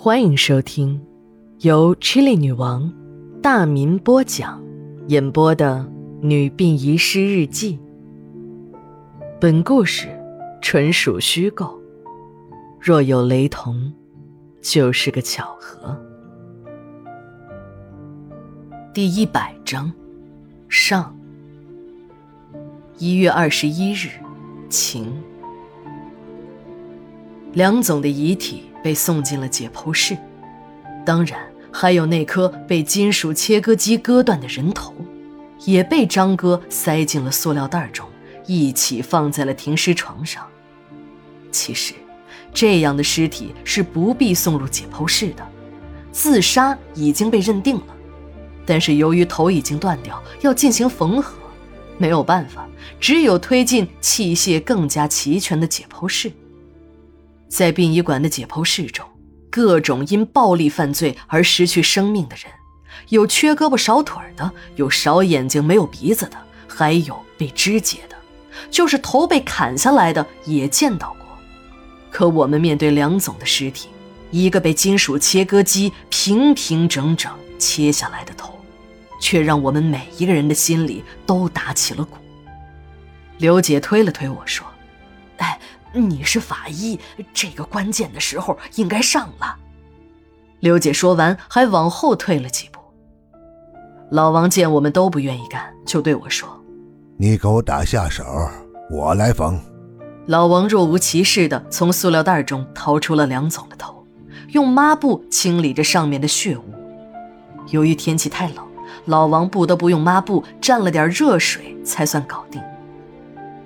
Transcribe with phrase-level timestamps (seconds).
[0.00, 1.04] 欢迎收听
[1.58, 2.88] 由 Chili 女王
[3.42, 4.62] 大民播讲、
[5.08, 5.84] 演播的
[6.24, 7.76] 《女病遗失日记》。
[9.40, 10.06] 本故事
[10.62, 11.76] 纯属虚构，
[12.80, 13.92] 若有雷同，
[14.62, 16.00] 就是个巧合。
[18.94, 19.92] 第一百章
[20.68, 21.12] 上。
[22.98, 24.10] 一月二十一日，
[24.70, 25.12] 晴。
[27.52, 30.16] 梁总的遗体被送进了解剖室，
[31.04, 31.40] 当然
[31.72, 34.94] 还有那颗被金属切割机割断的人头，
[35.64, 38.08] 也被张哥塞进了塑料袋中，
[38.46, 40.46] 一起放在了停尸床上。
[41.50, 41.94] 其实，
[42.52, 45.46] 这样的尸体是不必送入解剖室的，
[46.12, 47.86] 自杀已经被认定了。
[48.66, 51.38] 但是由于头已经断掉，要进行缝合，
[51.96, 52.68] 没有办法，
[53.00, 56.30] 只有推进器械更加齐全的解剖室。
[57.48, 59.06] 在殡仪馆的解剖室中，
[59.50, 62.44] 各种因暴力犯罪而失去生命的人，
[63.08, 66.36] 有缺胳膊少腿的，有少眼睛没有鼻子的，
[66.68, 68.16] 还有被肢解的，
[68.70, 71.26] 就是头被砍下来的也见到过。
[72.10, 73.88] 可我们面对梁总的尸体，
[74.30, 78.58] 一个被金属切割机平平整整切下来的头，
[79.20, 82.16] 却让我们每一个人的心里都打起了鼓。
[83.38, 84.66] 刘姐推了推我说：“。”
[85.92, 86.98] 你是法医，
[87.32, 89.56] 这个关键的时候应该上了。
[90.60, 92.80] 刘姐说完，还往后退了几步。
[94.10, 96.48] 老王见我们都不愿意干，就对我说
[97.16, 98.24] ：“你给我打下手，
[98.90, 99.60] 我来缝。”
[100.26, 104.04] 老王若无其事地从塑料袋中掏出了梁总的头，
[104.52, 106.64] 用抹布清理着上面的血污。
[107.70, 108.66] 由于天气太冷，
[109.06, 112.60] 老王不得不用抹布蘸了点热水才算搞定。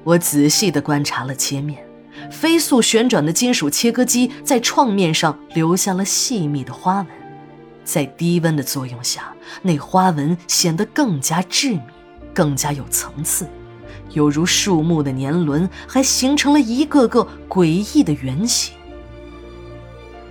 [0.05, 1.85] 我仔细地观察了切面。
[2.31, 7.07] 飞速旋转的金属切割机在创面上留下了细密的花纹，
[7.85, 11.81] 在低温的作用下，那花纹显得更加致密，
[12.33, 13.47] 更加有层次，
[14.13, 18.75] 犹如树木的年轮，还形成了一个个诡异的圆形。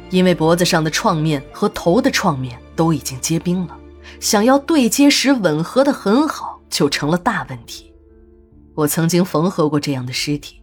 [0.09, 3.77] 因为脖子上的创面和头的创面都已经结冰了，
[4.19, 7.93] 想要对接时吻合的很好，就成了大问题。
[8.75, 10.60] 我曾经缝合过这样的尸体。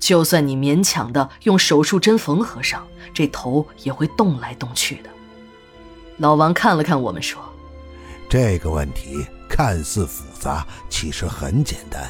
[0.00, 2.84] 就算你勉强的用手术针缝合上，
[3.14, 5.10] 这头也会动来动去的。
[6.16, 7.40] 老王看了看我们，说
[8.28, 12.02] ：“这个问题看似复杂，其实很简单。”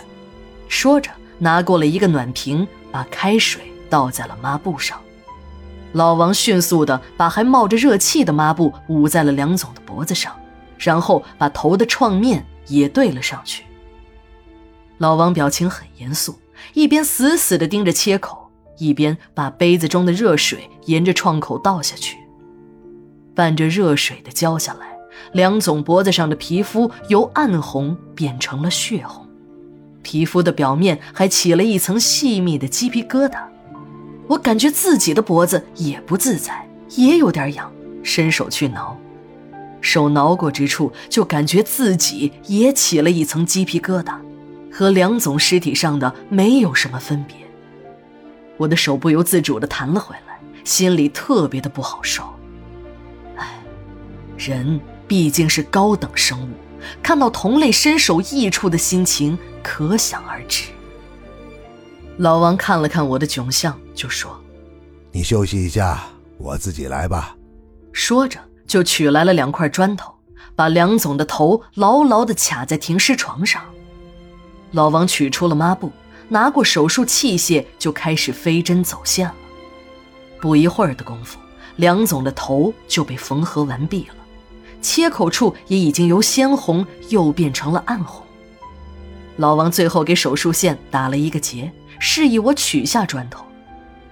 [0.68, 4.98] 说着，拿过了一个暖瓶，把开水倒在了抹布上。
[5.92, 10.34] 老王迅速的把还冒着热气的抹布捂在了梁总的脖子上，
[10.78, 13.64] 然后把头的创面也对了上去。
[14.98, 16.38] 老王表情很严肃。
[16.74, 22.16] 一边死死地盯着切口，一边把杯子中的热水沿着创口倒下去，
[23.34, 24.86] 伴着热水的浇下来，
[25.32, 29.26] 梁总脖子上的皮肤由暗红变成了血红，
[30.02, 33.38] 皮肤的表面还起了一层细密的鸡皮疙瘩。
[34.28, 37.70] 我感觉自己的脖子也不自在，也有点痒，
[38.02, 38.96] 伸手去挠，
[39.80, 44.14] 手挠过之处，就感觉自己也起了一层鸡皮疙瘩。
[44.72, 47.36] 和梁总尸体上的没有什么分别，
[48.56, 52.22] 我的手不由自主地弹了回来，心里特别的不好受。
[53.36, 53.46] 唉，
[54.36, 56.54] 人毕竟是高等生物，
[57.02, 60.64] 看到同类身首异处的心情可想而知。
[62.18, 64.38] 老王看了看我的窘相，就说
[65.10, 66.02] ：“你休息一下，
[66.38, 67.34] 我自己来吧。”
[67.92, 70.14] 说着就取来了两块砖头，
[70.54, 73.62] 把梁总的头牢牢地卡在停尸床上。
[74.72, 75.90] 老王取出了抹布，
[76.28, 79.34] 拿过手术器械，就开始飞针走线了。
[80.40, 81.38] 不一会儿的功夫，
[81.76, 84.14] 梁总的头就被缝合完毕了，
[84.80, 88.24] 切口处也已经由鲜红又变成了暗红。
[89.36, 93.44] 老王最后给手术线打了一个结，示意我取下砖头。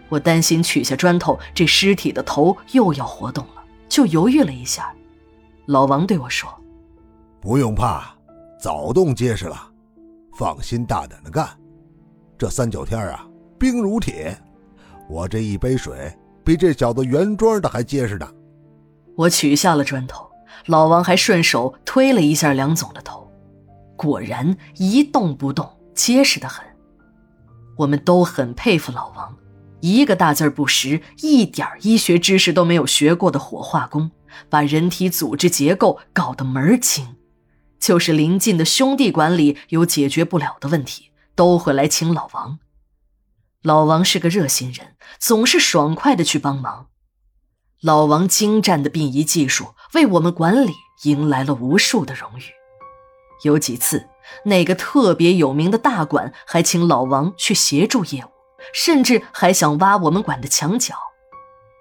[0.09, 4.91] 我担心取下砖头，这尸体的头又要活动了，就犹豫了一下。
[5.67, 6.49] 老王对我说
[7.41, 8.15] ：“不用怕，
[8.59, 9.68] 早动结实了。”
[10.39, 11.49] 放心大胆的干，
[12.39, 13.27] 这三九天啊，
[13.59, 14.41] 冰如铁。
[15.09, 18.33] 我这一杯水比这小子原装的还结实呢。
[19.17, 20.31] 我取下了砖头，
[20.67, 23.29] 老王还顺手推了一下梁总的头，
[23.97, 26.65] 果然一动不动，结实的很。
[27.77, 29.37] 我们都很佩服老王，
[29.81, 34.13] 一个大字不识、一点医学知识都没有学过的火化工，
[34.49, 37.17] 把人体组织结构搞得门儿清。
[37.79, 42.59] 就是临近的兄弟馆里有解决不了的问题，都会来请老王。
[43.63, 46.87] 老王是个热心人，总是爽快的去帮忙。
[47.81, 50.73] 老王精湛的殡仪技术为我们管理
[51.05, 52.43] 迎来了无数的荣誉。
[53.45, 54.09] 有几次，
[54.45, 58.29] 那个特别有名的大馆还请老王去协助业务，
[58.73, 60.97] 甚至还想挖我们馆的墙角。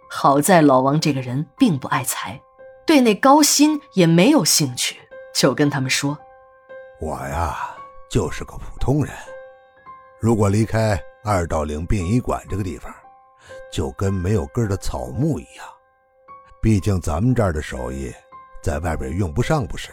[0.09, 2.41] 好在老王这个人并不爱财，
[2.85, 4.97] 对那高薪也没有兴趣，
[5.37, 6.17] 就跟他们说
[6.99, 7.55] ：“我呀，
[8.09, 9.13] 就是个普通人。
[10.19, 12.91] 如果离开二道岭殡仪馆这个地方，
[13.71, 15.65] 就跟没有根的草木一样。”
[16.59, 18.11] 毕竟咱们这儿的手艺，
[18.63, 19.91] 在外边用不上，不是？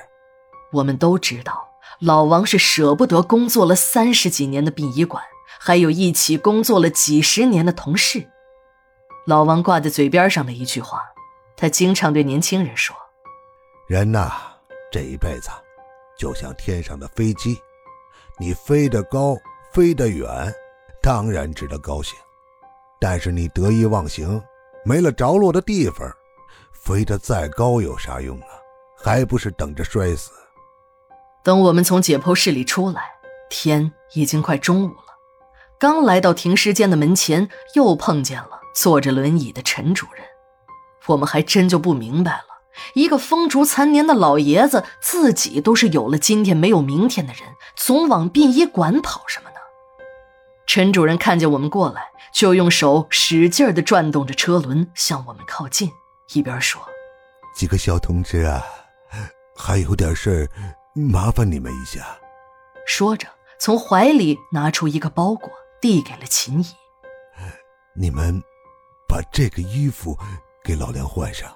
[0.73, 1.69] 我们都知道，
[2.01, 5.23] 老王是舍不得工作了三十几年的殡仪馆，
[5.61, 8.31] 还有一起工作了几十年的同事。
[9.27, 11.03] 老王挂在嘴边上的一句话，
[11.55, 12.97] 他经常对年轻人说
[13.87, 14.33] ：“人呐，
[14.95, 15.51] 这一辈子
[16.17, 17.59] 就像天上的飞机，
[18.39, 19.37] 你飞得高，
[19.73, 20.55] 飞得远，
[21.03, 22.17] 当然值得高兴。
[23.01, 24.41] 但是你得意忘形，
[24.85, 26.09] 没了着落的地方。”
[26.71, 28.47] 飞得再高有啥用啊？
[28.97, 30.31] 还不是等着摔死。
[31.43, 33.11] 等我们从解剖室里出来，
[33.51, 35.17] 天已经快中午了。
[35.77, 40.25] 刚来到停尸间的门前，又碰见了坐着轮椅的陈主任。
[41.07, 42.54] 我们还真就不明白了，
[42.95, 47.43] 一个风烛残年的老爷子，自己都是有了今天没有明天的人，
[47.77, 49.57] 总往殡仪馆跑什么呢？
[50.67, 55.91] 陈主任看见我们过来，就用手使劲地转动着车轮，向我们靠近。
[56.33, 56.83] 一边说
[57.55, 58.65] ：“几个小同志啊，
[59.55, 60.49] 还有点事儿，
[60.95, 62.19] 麻烦你们一下。”
[62.87, 63.29] 说着，
[63.59, 65.51] 从怀里拿出一个包裹，
[65.81, 66.67] 递给了秦姨
[67.95, 68.43] ：“你们
[69.07, 70.19] 把这个衣服
[70.65, 71.55] 给老梁换上。”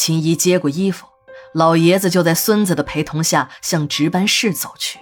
[0.00, 1.08] 秦姨接过衣服，
[1.52, 5.00] 老爷子就在孙子的陪同下向值班室走去。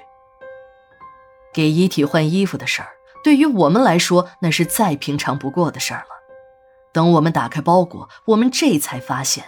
[1.52, 2.88] 给遗体换衣服的事儿，
[3.22, 6.06] 对于我们来说，那是再平常不过的事儿了。
[6.94, 9.44] 等我们打开包裹，我们这才发现，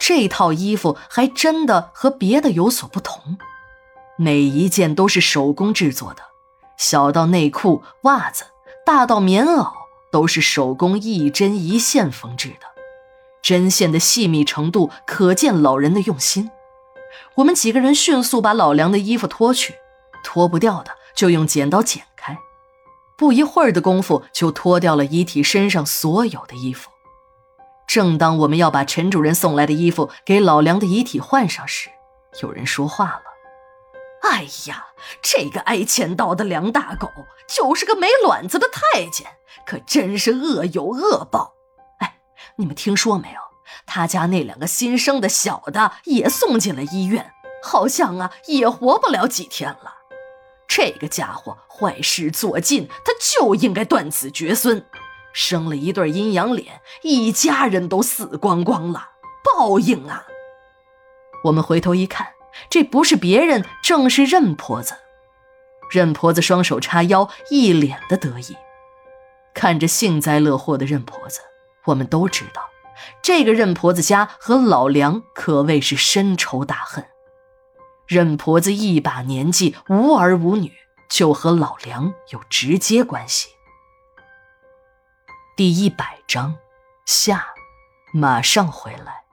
[0.00, 3.38] 这套衣服还真的和别的有所不同。
[4.18, 6.22] 每一件都是手工制作的，
[6.76, 8.46] 小到内裤、袜子，
[8.84, 9.72] 大到棉袄，
[10.10, 12.66] 都是手工一针一线缝制的，
[13.46, 16.50] 针线的细密程度可见老人的用心。
[17.36, 19.76] 我们几个人迅速把老梁的衣服脱去，
[20.24, 22.36] 脱不掉的就用剪刀剪开。
[23.16, 26.90] 不一会儿的功夫，就脱掉了遗体身上所有的衣服。
[27.86, 31.88] 正当我们要把陈主任送来的衣服给老梁的遗体换上时，
[32.42, 33.22] 有人说话了
[34.28, 34.86] ：“哎呀，
[35.22, 37.08] 这个挨千刀的梁大狗
[37.48, 39.28] 就是个没卵子的太监，
[39.64, 41.52] 可真是恶有恶报！
[42.56, 43.40] 你们听说没有？
[43.84, 47.32] 他家那两个新生的小的也送进了医院，
[47.62, 49.94] 好像啊也活不了几天了。”
[50.68, 54.84] 这个家伙坏事做尽，他就应该断子绝孙，
[55.32, 59.10] 生了一对阴阳脸，一家人都死光光了，
[59.44, 60.26] 报应啊！
[61.44, 62.28] 我们回头一看，
[62.68, 64.94] 这不是别人，正是任婆子。
[65.90, 68.56] 任婆子双手叉腰，一脸的得意，
[69.54, 71.40] 看着幸灾乐祸的任婆子，
[71.86, 72.68] 我们都知道，
[73.22, 77.06] 这个任婆子家和老梁可谓是深仇大恨。
[78.06, 80.72] 任婆子一把年纪，无儿无女，
[81.08, 83.48] 就和老梁有直接关系。
[85.56, 86.56] 第一百章，
[87.04, 87.46] 下，
[88.12, 89.25] 马上回来。